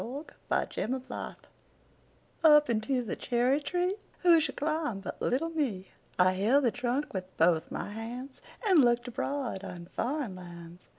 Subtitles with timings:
[0.01, 0.25] 9.
[0.49, 1.39] Foreign Lands
[2.43, 7.69] UP into the cherry treeWho should climb but little me?I held the trunk with both
[7.69, 10.89] my handsAnd looked abroad on foreign lands.